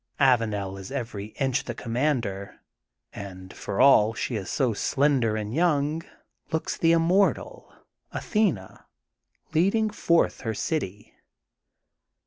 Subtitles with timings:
[0.19, 2.59] Avanel is every inch the commander
[3.13, 6.01] and, for all she is so slender and young,
[6.51, 7.71] looks the immortal,
[8.11, 8.87] Athena,
[9.53, 11.13] leading forth her city.